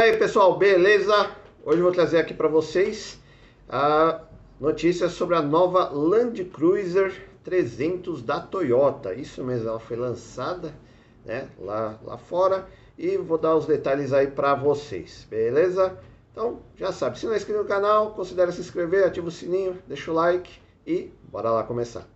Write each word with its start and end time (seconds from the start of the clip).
E 0.00 0.04
aí 0.04 0.16
pessoal, 0.16 0.56
beleza? 0.56 1.12
Hoje 1.64 1.78
eu 1.78 1.82
vou 1.82 1.90
trazer 1.90 2.18
aqui 2.18 2.32
para 2.32 2.46
vocês 2.46 3.18
a 3.68 4.20
notícia 4.60 5.08
sobre 5.08 5.34
a 5.34 5.42
nova 5.42 5.88
Land 5.88 6.44
Cruiser 6.44 7.12
300 7.42 8.22
da 8.22 8.38
Toyota. 8.38 9.12
Isso 9.12 9.42
mesmo, 9.42 9.68
ela 9.68 9.80
foi 9.80 9.96
lançada 9.96 10.72
né, 11.24 11.48
lá, 11.58 11.98
lá 12.04 12.16
fora 12.16 12.68
e 12.96 13.16
vou 13.16 13.38
dar 13.38 13.56
os 13.56 13.66
detalhes 13.66 14.12
aí 14.12 14.28
para 14.28 14.54
vocês, 14.54 15.26
beleza? 15.28 15.98
Então 16.30 16.60
já 16.76 16.92
sabe, 16.92 17.18
se 17.18 17.26
não 17.26 17.34
é 17.34 17.36
inscrito 17.36 17.60
no 17.60 17.68
canal, 17.68 18.12
considere 18.12 18.52
se 18.52 18.60
inscrever, 18.60 19.04
ativa 19.04 19.26
o 19.26 19.32
sininho, 19.32 19.82
deixa 19.88 20.12
o 20.12 20.14
like 20.14 20.60
e 20.86 21.10
bora 21.24 21.50
lá 21.50 21.64
começar. 21.64 22.06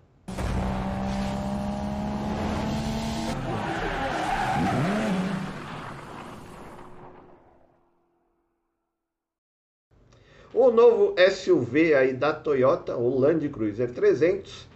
O 10.73 10.75
novo 10.75 11.15
SUV 11.19 11.93
aí 11.93 12.15
da 12.15 12.33
Toyota, 12.33 12.97
o 12.97 13.19
Land 13.19 13.47
Cruiser 13.51 13.93
300, 13.93 14.67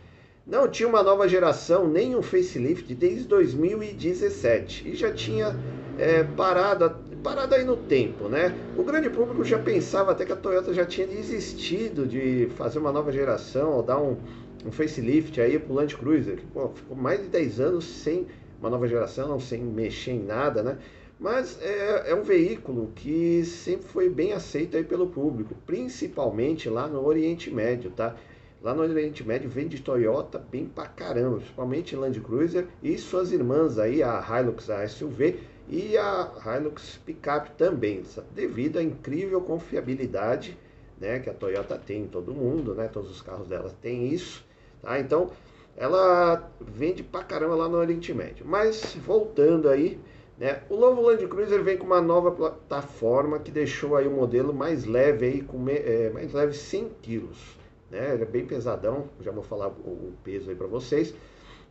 não 0.46 0.68
tinha 0.68 0.86
uma 0.86 1.02
nova 1.02 1.26
geração, 1.26 1.88
nem 1.88 2.14
um 2.14 2.20
facelift 2.20 2.94
desde 2.94 3.24
2017 3.24 4.90
e 4.90 4.94
já 4.94 5.10
tinha 5.10 5.56
é, 5.98 6.22
parado, 6.22 6.94
parado 7.22 7.54
aí 7.54 7.64
no 7.64 7.78
tempo, 7.78 8.28
né? 8.28 8.54
O 8.76 8.84
grande 8.84 9.08
público 9.08 9.42
já 9.42 9.58
pensava 9.58 10.12
até 10.12 10.26
que 10.26 10.32
a 10.32 10.36
Toyota 10.36 10.74
já 10.74 10.84
tinha 10.84 11.06
desistido 11.06 12.06
de 12.06 12.50
fazer 12.58 12.78
uma 12.78 12.92
nova 12.92 13.10
geração 13.10 13.72
ou 13.72 13.82
dar 13.82 13.98
um, 13.98 14.18
um 14.66 14.70
facelift 14.70 15.40
aí 15.40 15.58
pro 15.58 15.72
Land 15.72 15.96
Cruiser, 15.96 16.36
que 16.36 16.46
pô, 16.48 16.68
ficou 16.74 16.94
mais 16.94 17.22
de 17.22 17.28
10 17.28 17.58
anos 17.58 17.86
sem 17.86 18.26
uma 18.60 18.68
nova 18.68 18.86
geração, 18.86 19.40
sem 19.40 19.62
mexer 19.62 20.10
em 20.10 20.22
nada, 20.22 20.62
né? 20.62 20.76
Mas 21.18 21.60
é, 21.62 22.10
é, 22.10 22.14
um 22.14 22.22
veículo 22.22 22.92
que 22.94 23.44
sempre 23.44 23.88
foi 23.88 24.08
bem 24.08 24.32
aceito 24.32 24.76
aí 24.76 24.84
pelo 24.84 25.06
público, 25.06 25.54
principalmente 25.66 26.68
lá 26.68 26.86
no 26.86 27.04
Oriente 27.04 27.50
Médio, 27.50 27.90
tá? 27.90 28.14
Lá 28.62 28.74
no 28.74 28.82
Oriente 28.82 29.26
Médio 29.26 29.48
vende 29.48 29.80
Toyota 29.80 30.38
bem 30.38 30.66
pra 30.66 30.86
caramba, 30.86 31.36
principalmente 31.36 31.96
Land 31.96 32.20
Cruiser 32.20 32.66
e 32.82 32.98
suas 32.98 33.32
irmãs 33.32 33.78
aí, 33.78 34.02
a 34.02 34.20
Hilux, 34.20 34.68
a 34.68 34.86
SUV 34.86 35.38
e 35.68 35.96
a 35.96 36.32
Hilux 36.44 37.00
Pickup 37.06 37.50
também, 37.52 38.02
devido 38.34 38.78
à 38.78 38.82
incrível 38.82 39.40
confiabilidade 39.40 40.56
né, 40.98 41.18
que 41.18 41.30
a 41.30 41.34
Toyota 41.34 41.78
tem 41.78 42.02
em 42.02 42.06
todo 42.06 42.34
mundo, 42.34 42.74
né? 42.74 42.88
Todos 42.88 43.10
os 43.10 43.22
carros 43.22 43.48
dela 43.48 43.72
têm 43.80 44.08
isso, 44.08 44.44
tá? 44.82 44.98
Então, 44.98 45.30
ela 45.76 46.50
vende 46.60 47.02
pra 47.02 47.22
caramba 47.22 47.54
lá 47.54 47.68
no 47.68 47.76
Oriente 47.76 48.12
Médio. 48.14 48.46
Mas 48.46 48.96
voltando 49.04 49.68
aí, 49.68 50.00
né? 50.38 50.62
O 50.68 50.76
novo 50.76 51.00
Land 51.00 51.26
Cruiser 51.28 51.62
vem 51.62 51.78
com 51.78 51.86
uma 51.86 52.00
nova 52.00 52.30
plataforma 52.30 53.38
que 53.38 53.50
deixou 53.50 53.96
aí 53.96 54.06
o 54.06 54.10
modelo 54.10 54.52
mais 54.52 54.84
leve, 54.84 55.26
aí, 55.26 55.42
com, 55.42 55.64
é, 55.68 56.10
mais 56.10 56.32
leve 56.32 56.52
100 56.52 56.90
quilos. 57.00 57.56
Né? 57.90 58.12
Ele 58.12 58.22
é 58.22 58.26
bem 58.26 58.44
pesadão, 58.44 59.08
já 59.20 59.30
vou 59.30 59.42
falar 59.42 59.68
o, 59.68 60.12
peso 60.22 60.50
aí 60.50 60.56
para 60.56 60.66
vocês. 60.66 61.14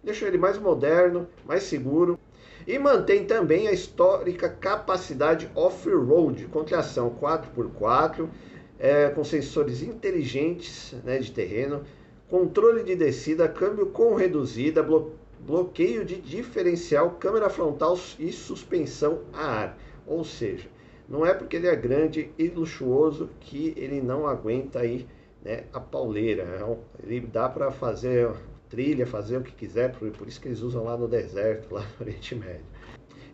Deixou 0.04 0.28
ele 0.28 0.38
mais 0.38 0.58
moderno, 0.58 1.28
mais 1.46 1.64
seguro. 1.64 2.18
E 2.66 2.80
mantém 2.80 3.26
também 3.26 3.68
a 3.68 3.72
histórica 3.72 4.50
capacidade 4.50 5.50
off-road, 5.54 6.46
com 6.48 6.64
tração 6.64 7.16
4x4, 7.22 8.28
é, 8.80 9.10
com 9.10 9.24
sensores 9.24 9.84
inteligentes 9.84 10.96
né, 11.04 11.20
de 11.20 11.32
terreno, 11.32 11.84
controle 12.28 12.84
de 12.84 12.96
descida, 12.96 13.48
câmbio 13.48 13.88
com 13.88 14.16
reduzida, 14.16 14.82
bloqueio 14.82 15.25
bloqueio 15.46 16.04
de 16.04 16.20
diferencial, 16.20 17.12
câmera 17.12 17.50
frontal 17.50 17.98
e 18.20 18.32
suspensão 18.32 19.22
a 19.32 19.46
ar. 19.46 19.78
Ou 20.08 20.24
seja, 20.24 20.68
não 21.08 21.26
é 21.26 21.34
porque 21.34 21.56
ele 21.56 21.68
é 21.68 21.76
grande 21.76 22.32
e 22.38 22.48
luxuoso 22.48 23.30
que 23.40 23.74
ele 23.78 24.02
não 24.02 24.28
aguenta 24.28 24.80
aí 24.80 25.08
né, 25.44 25.64
a 25.72 25.80
pauleira. 25.80 26.44
É 26.44 26.78
ele 27.04 27.22
dá 27.22 27.48
para 27.48 27.72
fazer 27.72 28.32
trilha, 28.70 29.06
fazer 29.06 29.38
o 29.38 29.42
que 29.42 29.52
quiser, 29.52 29.92
por, 29.92 30.10
por 30.12 30.28
isso 30.28 30.42
que 30.42 30.48
eles 30.48 30.62
usam 30.62 30.84
lá 30.84 30.98
no 30.98 31.08
deserto, 31.08 31.74
lá 31.74 31.82
no 31.82 32.06
Oriente 32.06 32.36
Médio. 32.36 32.66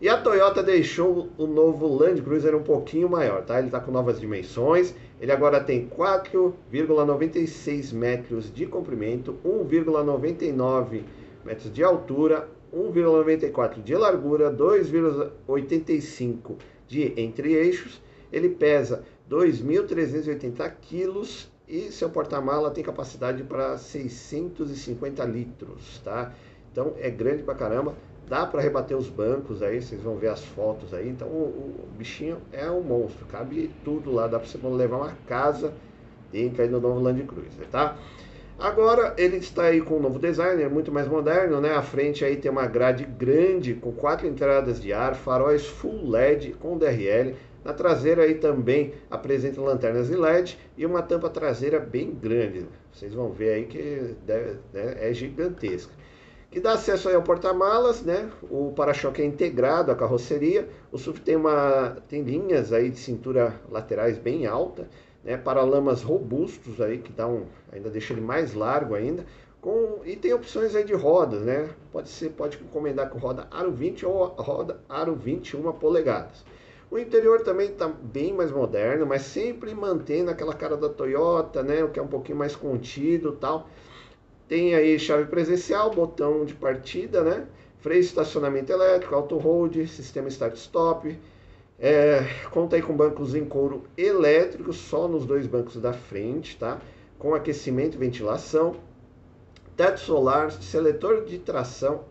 E 0.01 0.09
a 0.09 0.17
Toyota 0.17 0.63
deixou 0.63 1.29
o 1.37 1.45
novo 1.45 1.87
Land 1.87 2.23
Cruiser 2.23 2.55
um 2.55 2.63
pouquinho 2.63 3.07
maior, 3.07 3.43
tá? 3.43 3.59
Ele 3.59 3.67
está 3.67 3.79
com 3.79 3.91
novas 3.91 4.19
dimensões. 4.19 4.95
Ele 5.21 5.31
agora 5.31 5.63
tem 5.63 5.87
4,96 5.87 7.93
metros 7.93 8.51
de 8.51 8.65
comprimento, 8.65 9.37
1,99 9.45 10.91
metros 10.91 11.20
de 11.71 11.83
altura, 11.83 12.49
1,94 12.73 13.83
de 13.83 13.95
largura, 13.95 14.51
2,85 14.51 16.55
de 16.87 17.13
entre-eixos. 17.19 18.01
Ele 18.31 18.49
pesa 18.49 19.03
2.380 19.29 20.73
quilos 20.81 21.51
e 21.67 21.91
seu 21.91 22.09
porta-mala 22.09 22.71
tem 22.71 22.83
capacidade 22.83 23.43
para 23.43 23.77
650 23.77 25.23
litros, 25.25 25.99
tá? 26.03 26.33
Então 26.71 26.93
é 26.97 27.09
grande 27.09 27.43
pra 27.43 27.55
caramba, 27.55 27.95
dá 28.27 28.45
para 28.45 28.61
rebater 28.61 28.97
os 28.97 29.09
bancos 29.09 29.61
aí, 29.61 29.81
vocês 29.81 30.01
vão 30.01 30.17
ver 30.17 30.29
as 30.29 30.43
fotos 30.43 30.93
aí. 30.93 31.09
Então 31.09 31.27
o, 31.27 31.75
o 31.83 31.87
bichinho 31.97 32.37
é 32.51 32.69
um 32.69 32.81
monstro, 32.81 33.25
cabe 33.25 33.71
tudo 33.83 34.11
lá, 34.11 34.27
dá 34.27 34.39
para 34.39 34.47
você 34.47 34.57
levar 34.67 34.97
uma 34.97 35.17
casa 35.27 35.73
dentro 36.31 36.61
aí 36.61 36.69
no 36.69 36.79
novo 36.79 36.99
Land 36.99 37.23
Cruiser, 37.23 37.67
tá? 37.69 37.97
Agora 38.61 39.15
ele 39.17 39.37
está 39.37 39.63
aí 39.63 39.81
com 39.81 39.97
um 39.97 39.99
novo 39.99 40.19
design, 40.19 40.61
é 40.61 40.69
muito 40.69 40.91
mais 40.91 41.07
moderno, 41.07 41.59
né? 41.59 41.73
A 41.73 41.81
frente 41.81 42.23
aí 42.23 42.35
tem 42.35 42.51
uma 42.51 42.67
grade 42.67 43.03
grande 43.05 43.73
com 43.73 43.91
quatro 43.91 44.27
entradas 44.27 44.79
de 44.79 44.93
ar, 44.93 45.15
faróis 45.15 45.65
full 45.65 46.07
LED 46.07 46.53
com 46.59 46.77
DRL. 46.77 47.33
Na 47.65 47.73
traseira 47.73 48.21
aí 48.21 48.35
também 48.35 48.93
apresenta 49.09 49.59
lanternas 49.59 50.09
de 50.09 50.15
LED 50.15 50.59
e 50.77 50.85
uma 50.85 51.01
tampa 51.01 51.27
traseira 51.27 51.79
bem 51.79 52.13
grande. 52.13 52.67
Vocês 52.93 53.15
vão 53.15 53.31
ver 53.31 53.53
aí 53.53 53.65
que 53.65 54.15
deve, 54.27 54.59
né, 54.71 54.95
é 54.99 55.11
gigantesca. 55.11 55.91
Que 56.51 56.59
dá 56.59 56.73
acesso 56.73 57.09
aí 57.09 57.15
ao 57.15 57.23
porta-malas, 57.23 58.03
né? 58.03 58.29
O 58.43 58.73
para-choque 58.73 59.23
é 59.23 59.25
integrado 59.25 59.91
à 59.91 59.95
carroceria. 59.95 60.69
O 60.91 60.99
SUV 60.99 61.19
tem 61.21 61.35
uma 61.35 61.97
tem 62.07 62.21
linhas 62.21 62.71
aí 62.71 62.91
de 62.91 62.99
cintura 62.99 63.59
laterais 63.71 64.19
bem 64.19 64.45
alta 64.45 64.87
né, 65.23 65.37
paralamas 65.37 66.01
robustos 66.01 66.81
aí 66.81 66.97
que 66.97 67.11
dá 67.11 67.27
um, 67.27 67.45
ainda 67.71 67.89
deixa 67.89 68.13
ele 68.13 68.21
mais 68.21 68.53
largo 68.53 68.95
ainda, 68.95 69.25
com, 69.61 70.01
e 70.03 70.15
tem 70.15 70.33
opções 70.33 70.75
aí 70.75 70.83
de 70.83 70.93
rodas, 70.93 71.43
né? 71.43 71.69
Pode 71.91 72.09
ser, 72.09 72.29
pode 72.31 72.57
encomendar 72.57 73.09
com 73.09 73.19
roda 73.19 73.47
aro 73.51 73.71
20 73.71 74.05
ou 74.07 74.25
roda 74.25 74.79
aro 74.89 75.15
21 75.15 75.71
polegadas. 75.73 76.43
O 76.89 76.97
interior 76.97 77.41
também 77.41 77.69
está 77.69 77.87
bem 77.87 78.33
mais 78.33 78.51
moderno, 78.51 79.05
mas 79.05 79.21
sempre 79.21 79.73
mantendo 79.73 80.31
aquela 80.31 80.53
cara 80.53 80.75
da 80.75 80.89
Toyota, 80.89 81.61
né? 81.63 81.83
O 81.83 81.89
que 81.89 81.99
é 81.99 82.01
um 82.03 82.07
pouquinho 82.07 82.37
mais 82.37 82.55
contido, 82.55 83.33
tal. 83.33 83.69
Tem 84.47 84.75
aí 84.75 84.99
chave 84.99 85.25
presencial, 85.25 85.91
botão 85.91 86.43
de 86.43 86.53
partida, 86.55 87.23
né? 87.23 87.47
Freio 87.79 88.01
estacionamento 88.01 88.71
elétrico, 88.71 89.15
auto 89.15 89.37
hold, 89.37 89.87
sistema 89.87 90.27
start 90.27 90.55
stop, 90.55 91.17
é, 91.83 92.23
aí 92.75 92.81
com 92.83 92.95
bancos 92.95 93.33
em 93.33 93.43
couro 93.43 93.85
elétrico, 93.97 94.71
só 94.71 95.07
nos 95.07 95.25
dois 95.25 95.47
bancos 95.47 95.77
da 95.77 95.91
frente, 95.91 96.55
tá? 96.55 96.79
Com 97.17 97.33
aquecimento 97.33 97.95
e 97.95 97.97
ventilação, 97.97 98.75
teto 99.75 99.99
solar, 99.99 100.51
seletor 100.51 101.25
de 101.25 101.39
tração, 101.39 102.03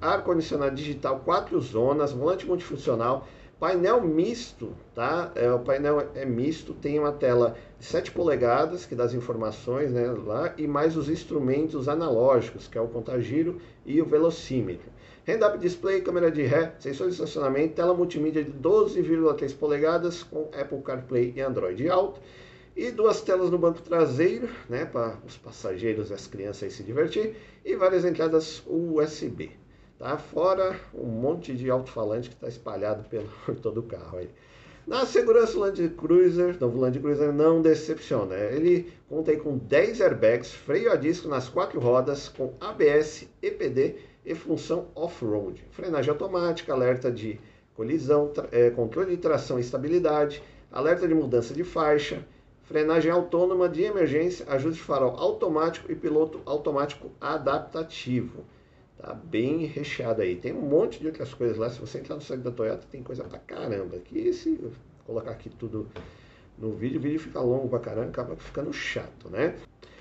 ar-condicionado 0.00 0.74
digital, 0.74 1.20
quatro 1.22 1.60
zonas, 1.60 2.12
volante 2.12 2.46
multifuncional, 2.46 3.28
painel 3.64 4.02
misto, 4.02 4.76
tá? 4.94 5.32
É, 5.34 5.50
o 5.50 5.58
painel 5.58 6.10
é 6.14 6.26
misto, 6.26 6.74
tem 6.74 6.98
uma 6.98 7.12
tela 7.12 7.56
de 7.78 7.86
7 7.86 8.12
polegadas 8.12 8.84
que 8.84 8.94
dá 8.94 9.04
as 9.04 9.14
informações 9.14 9.90
né, 9.90 10.06
lá 10.26 10.52
e 10.58 10.66
mais 10.66 10.98
os 10.98 11.08
instrumentos 11.08 11.88
analógicos, 11.88 12.68
que 12.68 12.76
é 12.76 12.80
o 12.82 12.88
contagiro 12.88 13.58
e 13.86 14.02
o 14.02 14.04
velocímetro. 14.04 14.92
Head-up 15.24 15.56
display, 15.56 16.02
câmera 16.02 16.30
de 16.30 16.42
ré, 16.42 16.74
sensor 16.78 17.06
de 17.06 17.14
estacionamento, 17.14 17.72
tela 17.72 17.94
multimídia 17.94 18.44
de 18.44 18.52
12,3 18.52 19.56
polegadas 19.56 20.22
com 20.22 20.50
Apple 20.52 20.82
CarPlay 20.82 21.32
e 21.34 21.40
Android 21.40 21.88
Auto. 21.88 22.20
E 22.76 22.90
duas 22.90 23.22
telas 23.22 23.48
no 23.48 23.56
banco 23.56 23.80
traseiro, 23.80 24.46
né, 24.68 24.84
para 24.84 25.16
os 25.26 25.38
passageiros 25.38 26.10
e 26.10 26.12
as 26.12 26.26
crianças 26.26 26.74
se 26.74 26.82
divertir. 26.82 27.34
E 27.64 27.74
várias 27.76 28.04
entradas 28.04 28.62
USB. 28.66 29.63
Tá? 30.04 30.18
Fora 30.18 30.78
um 30.92 31.06
monte 31.06 31.54
de 31.54 31.70
alto-falante 31.70 32.28
que 32.28 32.34
está 32.34 32.46
espalhado 32.46 33.08
pelo, 33.08 33.26
por 33.46 33.54
todo 33.54 33.80
o 33.80 33.82
carro 33.84 34.18
aí. 34.18 34.28
Na 34.86 35.06
segurança, 35.06 35.58
Land 35.58 35.88
Cruiser, 35.96 36.60
novo 36.60 36.78
Land 36.78 37.00
Cruiser 37.00 37.32
não 37.32 37.62
decepciona. 37.62 38.34
Ele 38.34 38.92
conta 39.08 39.34
com 39.38 39.56
10 39.56 40.02
airbags, 40.02 40.52
freio 40.52 40.92
a 40.92 40.96
disco 40.96 41.26
nas 41.26 41.48
quatro 41.48 41.80
rodas, 41.80 42.28
com 42.28 42.52
ABS, 42.60 43.26
EPD 43.40 43.96
e 44.26 44.34
função 44.34 44.88
off-road. 44.94 45.64
Frenagem 45.70 46.10
automática, 46.10 46.74
alerta 46.74 47.10
de 47.10 47.40
colisão, 47.74 48.30
é, 48.52 48.68
controle 48.68 49.12
de 49.12 49.16
tração 49.16 49.56
e 49.56 49.62
estabilidade, 49.62 50.42
alerta 50.70 51.08
de 51.08 51.14
mudança 51.14 51.54
de 51.54 51.64
faixa, 51.64 52.22
frenagem 52.64 53.10
autônoma 53.10 53.70
de 53.70 53.84
emergência, 53.84 54.44
ajuste 54.50 54.80
de 54.80 54.86
farol 54.86 55.16
automático 55.16 55.90
e 55.90 55.94
piloto 55.94 56.42
automático 56.44 57.10
adaptativo. 57.18 58.44
Tá 59.04 59.12
bem 59.12 59.66
recheado 59.66 60.22
aí. 60.22 60.34
Tem 60.34 60.54
um 60.54 60.62
monte 60.62 60.98
de 60.98 61.08
outras 61.08 61.34
coisas 61.34 61.58
lá. 61.58 61.68
Se 61.68 61.78
você 61.78 61.98
entrar 61.98 62.14
no 62.14 62.22
site 62.22 62.40
da 62.40 62.50
Toyota, 62.50 62.86
tem 62.90 63.02
coisa 63.02 63.22
pra 63.22 63.38
caramba. 63.38 63.96
Aqui 63.96 64.18
esse 64.18 64.58
colocar 65.04 65.32
aqui 65.32 65.50
tudo 65.50 65.86
no 66.58 66.72
vídeo, 66.72 66.98
o 66.98 67.02
vídeo 67.02 67.20
fica 67.20 67.38
longo 67.38 67.68
pra 67.68 67.80
caramba, 67.80 68.08
acaba 68.08 68.34
ficando 68.36 68.72
chato, 68.72 69.28
né? 69.28 69.56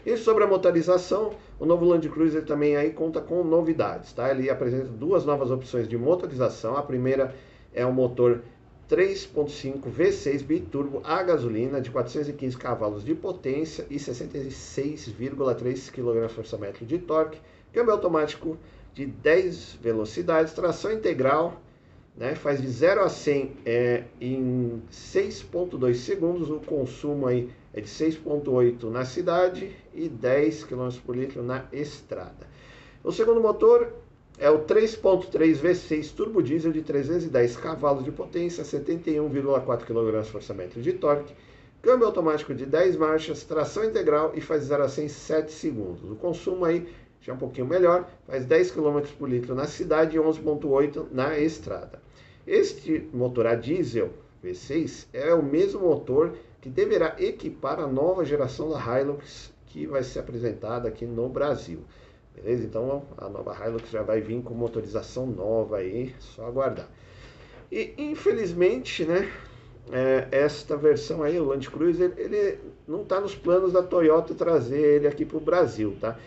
E 0.06 0.16
sobre 0.16 0.46
a 0.46 0.48
motorização, 0.48 1.34
o 1.60 1.66
novo 1.66 1.84
Land 1.84 2.08
Cruiser 2.08 2.46
também 2.46 2.78
aí 2.78 2.92
conta 2.92 3.20
com 3.20 3.44
novidades, 3.44 4.14
tá? 4.14 4.32
Ele 4.32 4.50
apresenta 4.50 4.86
duas 4.86 5.26
novas 5.26 5.52
opções 5.52 5.86
de 5.86 5.98
motorização. 5.98 6.78
A 6.78 6.82
primeira 6.82 7.36
é 7.74 7.86
o 7.86 7.92
motor 7.92 8.42
3.5 8.90 9.82
V6 9.82 10.44
biturbo 10.44 11.02
a 11.04 11.22
gasolina 11.24 11.82
de 11.82 11.92
415 11.92 12.56
cavalos 12.56 13.04
de 13.04 13.14
potência 13.14 13.86
e 13.90 13.98
66,3 13.98 15.92
kgfm 15.92 16.86
de 16.86 17.00
torque, 17.00 17.42
câmbio 17.74 17.92
automático 17.92 18.58
de 18.94 19.06
10 19.06 19.80
velocidades, 19.82 20.54
tração 20.54 20.92
integral, 20.92 21.62
né, 22.16 22.36
faz 22.36 22.62
de 22.62 22.68
0 22.68 23.02
a 23.02 23.10
100 23.10 23.52
é, 23.66 24.04
em 24.22 24.82
6.2 24.92 25.96
segundos, 25.96 26.50
o 26.50 26.60
consumo 26.60 27.26
aí 27.26 27.50
é 27.74 27.82
de 27.82 27.88
6.8 27.88 28.84
na 28.92 29.04
cidade 29.04 29.76
e 29.94 30.08
10 30.08 30.66
km 30.66 30.90
por 31.04 31.16
litro 31.16 31.42
na 31.42 31.66
estrada. 31.72 32.48
O 33.04 33.12
segundo 33.12 33.42
motor 33.42 33.92
é 34.38 34.50
o 34.50 34.60
3.3 34.60 35.60
V6 35.60 36.14
turbo 36.16 36.42
diesel 36.42 36.72
de 36.72 36.82
310 36.84 37.58
cavalos 37.58 38.04
de 38.04 38.12
potência, 38.12 38.64
71,4 38.64 39.84
kgfm 39.84 40.82
de 40.82 40.94
torque, 40.94 41.34
câmbio 41.82 42.06
automático 42.06 42.54
de 42.54 42.66
10 42.66 42.96
marchas, 42.96 43.44
tração 43.44 43.84
integral 43.84 44.34
e 44.36 44.42
faz 44.42 44.64
0 44.66 44.84
a 44.84 44.90
100 44.90 45.06
em 45.06 45.10
7 45.10 45.52
segundos. 45.52 46.12
O 46.12 46.16
consumo 46.16 46.64
aí 46.64 46.88
já 47.24 47.32
é 47.32 47.36
um 47.36 47.40
pouquinho 47.40 47.66
melhor, 47.66 48.08
faz 48.28 48.46
10 48.46 48.72
km 48.72 49.00
por 49.18 49.30
litro 49.30 49.56
na 49.56 49.66
cidade 49.66 50.18
e 50.18 50.20
11,8 50.20 51.08
na 51.12 51.40
estrada. 51.40 52.02
Este 52.46 53.10
motor 53.14 53.48
a 53.48 53.56
diesel 53.56 54.12
V6 54.44 55.08
é 55.14 55.34
o 55.34 55.42
mesmo 55.42 55.80
motor 55.80 56.34
que 56.62 56.70
deverá 56.70 57.16
equipar 57.18 57.80
a 57.80 57.88
nova 57.88 58.26
geração 58.26 58.70
da 58.70 58.78
Hilux 58.78 59.54
que 59.68 59.88
vai 59.88 60.04
ser 60.04 60.20
apresentada 60.20 60.90
aqui 60.90 61.06
no 61.06 61.30
Brasil. 61.30 61.80
Beleza? 62.36 62.66
Então 62.66 63.04
a 63.18 63.30
nova 63.30 63.56
Hilux 63.56 63.90
já 63.90 64.04
vai 64.04 64.20
vir 64.20 64.42
com 64.44 64.54
motorização 64.54 65.26
nova 65.26 65.78
aí, 65.78 66.14
só 66.20 66.46
aguardar. 66.46 66.90
E 67.72 67.94
infelizmente, 67.98 69.06
né, 69.06 69.32
é, 69.92 70.28
esta 70.30 70.76
versão 70.76 71.24
aí, 71.24 71.40
o 71.40 71.46
Land 71.46 71.70
Cruiser, 71.70 72.14
ele 72.18 72.60
não 72.86 73.04
está 73.04 73.22
nos 73.22 73.34
planos 73.34 73.72
da 73.72 73.82
Toyota 73.82 74.34
trazer 74.34 74.96
ele 74.96 75.08
aqui 75.08 75.24
para 75.24 75.38
o 75.38 75.42
Brasil, 75.42 75.96
tá? 76.02 76.20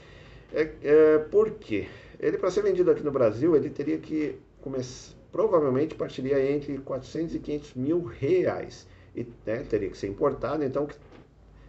É, 0.56 0.70
é, 0.82 1.18
por 1.18 1.50
quê? 1.50 1.86
Ele, 2.18 2.38
para 2.38 2.50
ser 2.50 2.62
vendido 2.62 2.90
aqui 2.90 3.02
no 3.02 3.10
Brasil, 3.10 3.54
ele 3.54 3.68
teria 3.68 3.98
que 3.98 4.38
começar, 4.62 5.14
provavelmente 5.30 5.94
partiria 5.94 6.50
entre 6.50 6.78
400 6.78 7.34
e 7.34 7.38
500 7.38 7.74
mil 7.74 8.02
reais. 8.02 8.88
E 9.14 9.26
né, 9.44 9.58
teria 9.68 9.90
que 9.90 9.98
ser 9.98 10.08
importado, 10.08 10.64
então 10.64 10.88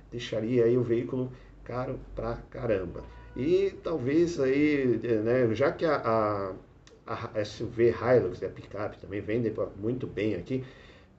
deixaria 0.10 0.64
aí 0.64 0.78
o 0.78 0.84
veículo 0.84 1.30
caro 1.66 2.00
pra 2.16 2.38
caramba. 2.50 3.04
E 3.36 3.74
talvez 3.84 4.40
aí, 4.40 4.98
né, 5.22 5.54
já 5.54 5.70
que 5.70 5.86
a, 5.86 6.56
a, 7.06 7.30
a 7.36 7.44
SUV 7.44 7.90
Hilux, 7.90 8.42
a 8.42 8.48
picape, 8.48 9.00
também 9.00 9.20
vende 9.20 9.54
muito 9.76 10.08
bem 10.08 10.36
aqui, 10.36 10.64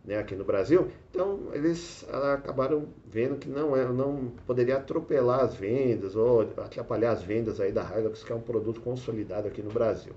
né, 0.09 0.17
aqui 0.17 0.35
no 0.35 0.43
Brasil, 0.43 0.89
então 1.11 1.51
eles 1.53 2.03
acabaram 2.33 2.89
vendo 3.07 3.37
que 3.37 3.47
não, 3.47 3.77
é, 3.77 3.85
não 3.85 4.33
poderia 4.47 4.79
atropelar 4.79 5.41
as 5.41 5.55
vendas 5.55 6.17
ou 6.17 6.41
atrapalhar 6.41 7.13
as 7.13 7.23
vendas 7.23 7.61
aí 7.61 7.71
da 7.71 7.83
Hilux, 7.83 8.25
que 8.25 8.33
é 8.33 8.35
um 8.35 8.41
produto 8.41 8.81
consolidado 8.81 9.47
aqui 9.47 9.61
no 9.61 9.71
Brasil, 9.71 10.15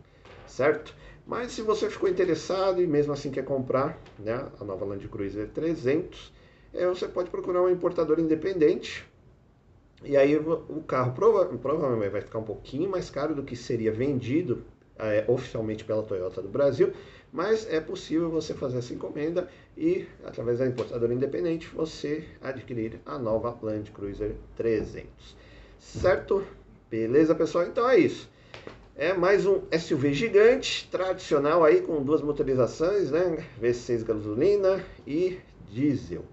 certo? 0.48 0.96
Mas 1.28 1.52
se 1.52 1.62
você 1.62 1.90
ficou 1.90 2.08
interessado 2.08 2.82
e 2.82 2.88
mesmo 2.88 3.12
assim 3.12 3.30
quer 3.32 3.44
comprar 3.44 4.00
né, 4.18 4.48
a 4.58 4.64
nova 4.64 4.86
Land 4.86 5.06
Cruiser 5.10 5.50
300, 5.50 6.32
é, 6.74 6.88
você 6.88 7.06
pode 7.06 7.30
procurar 7.30 7.62
um 7.62 7.70
importador 7.70 8.18
independente, 8.18 9.06
e 10.06 10.16
aí 10.16 10.38
o 10.38 10.82
carro 10.88 11.12
prova 11.12 11.46
provavelmente 11.58 12.12
vai 12.12 12.22
ficar 12.22 12.40
um 12.40 12.44
pouquinho 12.44 12.90
mais 12.90 13.10
caro 13.10 13.36
do 13.36 13.44
que 13.44 13.58
seria 13.58 13.92
vendido 13.92 14.64
é, 15.02 15.26
oficialmente 15.28 15.84
pela 15.84 16.04
Toyota 16.04 16.42
do 16.42 16.48
Brasil, 16.48 16.94
mas 17.34 17.68
é 17.72 17.80
possível 17.80 18.30
você 18.30 18.54
fazer 18.54 18.78
essa 18.78 18.94
encomenda 18.94 19.50
e, 19.76 20.06
através 20.24 20.60
da 20.60 20.68
importadora 20.68 21.14
independente, 21.14 21.68
você 21.68 22.26
adquirir 22.42 23.00
a 23.06 23.18
nova 23.18 23.58
Land 23.62 23.90
Cruiser 23.92 24.36
300. 24.56 25.08
Certo? 25.80 26.44
Beleza, 26.90 27.34
pessoal? 27.34 27.66
Então 27.66 27.90
é 27.90 27.98
isso. 27.98 28.30
É 28.96 29.14
mais 29.14 29.46
um 29.46 29.62
SUV 29.72 30.14
gigante, 30.14 30.88
tradicional 30.92 31.64
aí, 31.64 31.82
com 31.82 32.04
duas 32.04 32.22
motorizações, 32.22 33.10
né? 33.10 33.44
V6 33.60 34.04
gasolina 34.04 34.84
e 35.08 35.40
diesel, 35.72 36.24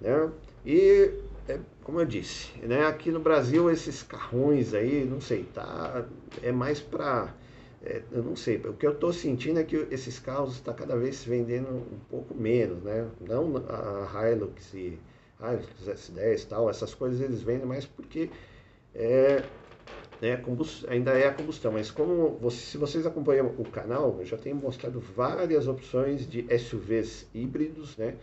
né? 0.00 0.30
E, 0.64 1.10
é, 1.48 1.58
como 1.82 2.00
eu 2.00 2.06
disse, 2.06 2.52
né? 2.62 2.86
Aqui 2.86 3.10
no 3.10 3.20
Brasil, 3.20 3.68
esses 3.68 4.02
carrões 4.02 4.72
aí, 4.72 5.04
não 5.04 5.20
sei, 5.20 5.42
tá? 5.52 6.06
É 6.42 6.52
mais 6.52 6.80
para 6.80 7.34
é, 7.82 8.02
eu 8.10 8.22
não 8.22 8.34
sei, 8.34 8.56
o 8.56 8.74
que 8.74 8.86
eu 8.86 8.92
estou 8.92 9.12
sentindo 9.12 9.60
é 9.60 9.64
que 9.64 9.76
esses 9.90 10.18
carros 10.18 10.54
estão 10.54 10.74
tá 10.74 10.80
cada 10.80 10.96
vez 10.96 11.16
se 11.16 11.28
vendendo 11.28 11.68
um 11.68 11.98
pouco 12.10 12.34
menos, 12.34 12.82
né? 12.82 13.08
Não 13.20 13.56
a 13.68 14.30
Hilux 14.30 14.74
e 14.74 14.98
Hilux 15.40 15.86
S10 15.86 16.42
e 16.42 16.46
tal, 16.46 16.70
essas 16.70 16.94
coisas 16.94 17.20
eles 17.20 17.42
vendem 17.42 17.66
mais 17.66 17.84
porque 17.84 18.30
é, 18.94 19.42
é 20.22 20.42
ainda 20.88 21.12
é 21.12 21.28
a 21.28 21.34
combustão. 21.34 21.72
Mas 21.72 21.90
como 21.90 22.30
você, 22.40 22.56
se 22.56 22.78
vocês 22.78 23.06
acompanham 23.06 23.54
o 23.58 23.64
canal, 23.64 24.16
eu 24.18 24.24
já 24.24 24.38
tenho 24.38 24.56
mostrado 24.56 24.98
várias 24.98 25.68
opções 25.68 26.28
de 26.28 26.46
SUVs 26.58 27.28
híbridos, 27.34 27.96
né? 27.96 28.16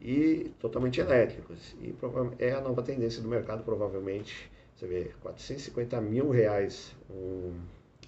E 0.00 0.52
totalmente 0.60 1.00
elétricos. 1.00 1.74
E 1.80 1.94
é 2.38 2.52
a 2.52 2.60
nova 2.60 2.82
tendência 2.82 3.22
do 3.22 3.28
mercado, 3.28 3.64
provavelmente. 3.64 4.50
Você 4.76 4.86
vê, 4.86 5.10
450 5.22 6.00
mil 6.00 6.30
reais 6.30 6.94
um 7.08 7.54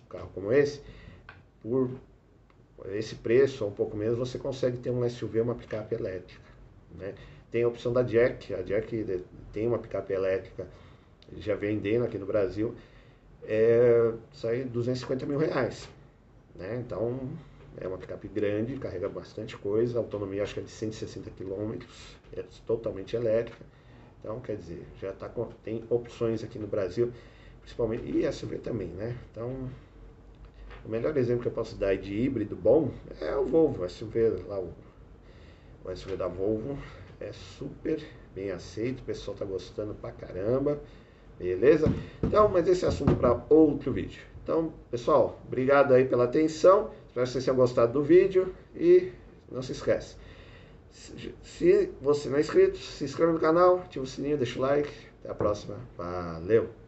carro 0.07 0.31
como 0.35 0.53
esse, 0.53 0.81
por 1.63 1.91
esse 2.87 3.15
preço, 3.17 3.65
ou 3.65 3.71
um 3.71 3.75
pouco 3.75 3.97
menos, 3.97 4.19
você 4.19 4.39
consegue 4.39 4.79
ter 4.79 4.91
um 4.91 5.09
SUV, 5.09 5.41
uma 5.41 5.55
picape 5.55 5.95
elétrica. 5.95 6.41
Né? 6.95 7.15
Tem 7.51 7.63
a 7.63 7.69
opção 7.69 7.93
da 7.93 8.03
Jack, 8.03 8.55
a 8.55 8.63
Jack 8.63 9.23
tem 9.53 9.67
uma 9.67 9.79
picape 9.79 10.13
elétrica, 10.13 10.67
já 11.39 11.55
vendendo 11.55 12.05
aqui 12.05 12.19
no 12.19 12.27
Brasil, 12.27 12.75
é, 13.45 14.13
sai 14.33 14.65
250 14.65 15.27
mil 15.27 15.39
reais. 15.39 15.89
Né? 16.55 16.83
Então, 16.85 17.19
é 17.79 17.87
uma 17.87 17.99
picape 17.99 18.29
grande, 18.29 18.77
carrega 18.77 19.09
bastante 19.09 19.57
coisa, 19.57 19.99
autonomia 19.99 20.43
acho 20.43 20.55
que 20.55 20.61
é 20.61 20.63
de 20.63 20.71
160 20.71 21.31
km, 21.31 21.79
é 22.33 22.45
totalmente 22.67 23.15
elétrica. 23.15 23.65
Então, 24.21 24.41
quer 24.41 24.57
dizer, 24.57 24.83
já 25.01 25.13
tá 25.13 25.29
com, 25.29 25.47
tem 25.63 25.85
opções 25.89 26.43
aqui 26.43 26.59
no 26.59 26.67
Brasil, 26.67 27.13
principalmente, 27.61 28.05
e 28.05 28.33
SUV 28.33 28.59
também, 28.59 28.89
né? 28.89 29.17
Então, 29.31 29.71
o 30.87 30.91
melhor 30.91 31.17
exemplo 31.17 31.43
que 31.43 31.49
eu 31.49 31.53
posso 31.53 31.77
dar 31.77 31.97
de 31.97 32.15
híbrido 32.15 32.55
bom 32.55 32.91
é 33.21 33.35
o 33.37 33.45
Volvo, 33.45 33.85
o 33.85 33.89
SUV 33.89 34.45
lá, 34.47 34.61
o, 34.61 34.73
o 35.85 35.97
SUV 35.97 36.17
da 36.17 36.29
Volvo 36.29 36.79
é 37.19 37.33
super 37.33 38.01
bem 38.35 38.53
aceito, 38.53 39.01
o 39.01 39.05
pessoal 39.05 39.35
está 39.35 39.45
gostando 39.45 39.95
pra 39.95 40.13
caramba, 40.13 40.81
beleza? 41.39 41.93
Então, 42.23 42.49
mas 42.49 42.69
esse 42.69 42.85
é 42.85 42.89
assunto 42.89 43.17
para 43.17 43.43
outro 43.49 43.93
vídeo. 43.93 44.23
Então, 44.43 44.73
pessoal, 44.91 45.41
obrigado 45.45 45.93
aí 45.93 46.05
pela 46.05 46.25
atenção, 46.25 46.91
espero 47.09 47.27
que 47.27 47.33
vocês 47.33 47.45
tenham 47.45 47.57
gostado 47.57 47.93
do 47.93 48.03
vídeo 48.03 48.55
e 48.75 49.11
não 49.51 49.63
se 49.63 49.73
esquece, 49.73 50.17
se 51.43 51.93
você 52.01 52.29
não 52.29 52.37
é 52.37 52.41
inscrito, 52.41 52.79
se 52.79 53.05
inscreve 53.05 53.33
no 53.33 53.41
canal, 53.41 53.79
ativa 53.79 54.05
o 54.05 54.09
sininho, 54.09 54.37
deixa 54.37 54.57
o 54.59 54.63
like, 54.63 54.91
até 55.21 55.33
a 55.33 55.35
próxima, 55.35 55.77
valeu! 55.97 56.86